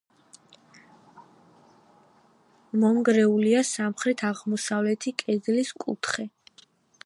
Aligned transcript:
მონგრეულია 2.83 3.61
სამხრეთ-აღმოსავლეთი 3.73 5.17
კედლის 5.23 5.75
კუთხე. 5.85 6.31